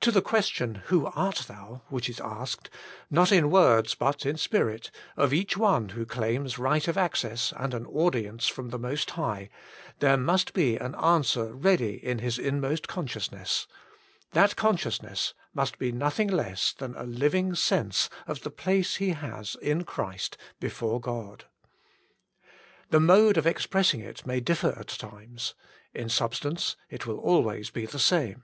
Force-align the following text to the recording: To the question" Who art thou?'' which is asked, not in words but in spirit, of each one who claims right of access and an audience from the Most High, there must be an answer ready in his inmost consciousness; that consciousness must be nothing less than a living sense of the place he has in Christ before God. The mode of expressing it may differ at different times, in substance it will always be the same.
To 0.00 0.10
the 0.10 0.20
question" 0.20 0.82
Who 0.86 1.06
art 1.14 1.44
thou?'' 1.46 1.82
which 1.88 2.08
is 2.08 2.18
asked, 2.18 2.70
not 3.08 3.30
in 3.30 3.50
words 3.52 3.94
but 3.94 4.26
in 4.26 4.36
spirit, 4.36 4.90
of 5.16 5.32
each 5.32 5.56
one 5.56 5.90
who 5.90 6.04
claims 6.06 6.58
right 6.58 6.88
of 6.88 6.98
access 6.98 7.52
and 7.56 7.72
an 7.72 7.86
audience 7.86 8.48
from 8.48 8.70
the 8.70 8.80
Most 8.80 9.10
High, 9.10 9.50
there 10.00 10.16
must 10.16 10.54
be 10.54 10.76
an 10.76 10.96
answer 10.96 11.52
ready 11.54 12.04
in 12.04 12.18
his 12.18 12.36
inmost 12.36 12.88
consciousness; 12.88 13.68
that 14.32 14.56
consciousness 14.56 15.34
must 15.54 15.78
be 15.78 15.92
nothing 15.92 16.26
less 16.26 16.72
than 16.72 16.96
a 16.96 17.04
living 17.04 17.54
sense 17.54 18.10
of 18.26 18.40
the 18.42 18.50
place 18.50 18.96
he 18.96 19.10
has 19.10 19.56
in 19.62 19.84
Christ 19.84 20.36
before 20.58 21.00
God. 21.00 21.44
The 22.90 22.98
mode 22.98 23.36
of 23.36 23.46
expressing 23.46 24.00
it 24.00 24.26
may 24.26 24.40
differ 24.40 24.70
at 24.70 24.88
different 24.88 24.98
times, 25.12 25.54
in 25.94 26.08
substance 26.08 26.74
it 26.90 27.06
will 27.06 27.18
always 27.20 27.70
be 27.70 27.86
the 27.86 28.00
same. 28.00 28.42